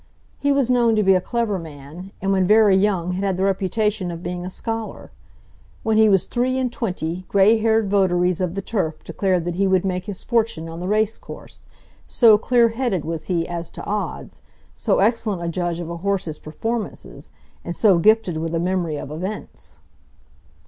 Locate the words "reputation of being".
3.43-4.43